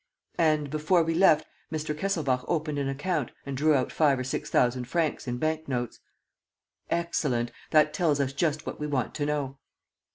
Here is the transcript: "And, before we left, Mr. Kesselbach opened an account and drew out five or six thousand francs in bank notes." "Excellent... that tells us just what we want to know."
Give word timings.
"And, 0.39 0.71
before 0.71 1.03
we 1.03 1.13
left, 1.13 1.45
Mr. 1.71 1.95
Kesselbach 1.95 2.43
opened 2.47 2.79
an 2.79 2.89
account 2.89 3.29
and 3.45 3.55
drew 3.55 3.75
out 3.75 3.91
five 3.91 4.17
or 4.17 4.23
six 4.23 4.49
thousand 4.49 4.85
francs 4.87 5.27
in 5.27 5.37
bank 5.37 5.67
notes." 5.67 5.99
"Excellent... 6.89 7.51
that 7.69 7.93
tells 7.93 8.19
us 8.19 8.33
just 8.33 8.65
what 8.65 8.79
we 8.79 8.87
want 8.87 9.13
to 9.13 9.27
know." 9.27 9.59